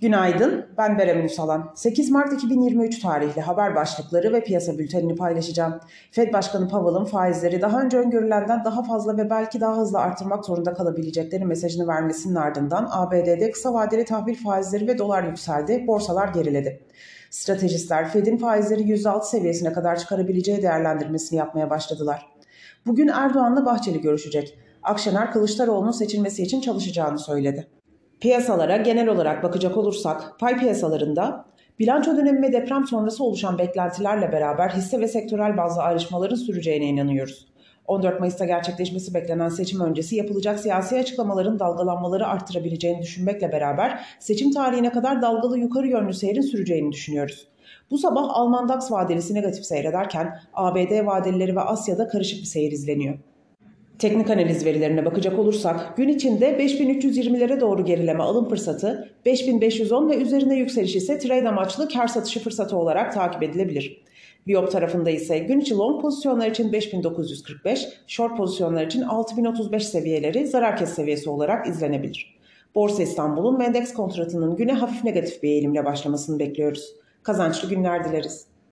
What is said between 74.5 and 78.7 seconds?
güne hafif negatif bir eğilimle başlamasını bekliyoruz. Kazançlı günler dileriz.